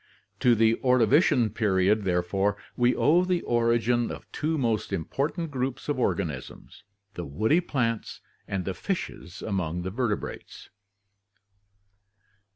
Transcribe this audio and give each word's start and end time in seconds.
To 0.39 0.55
the 0.55 0.79
Ordovician 0.83 1.51
period, 1.53 2.05
therefore, 2.05 2.57
we 2.75 2.95
owe 2.95 3.23
the 3.23 3.43
origin 3.43 4.09
of 4.09 4.25
two 4.31 4.57
most 4.57 4.91
important 4.91 5.51
groups 5.51 5.87
of 5.87 5.99
organisms, 5.99 6.83
the 7.13 7.23
woody 7.23 7.59
plants 7.61 8.19
and 8.47 8.65
the 8.65 8.73
fishes 8.73 9.43
among 9.43 9.83
the 9.83 9.91
vertebrates. 9.91 10.71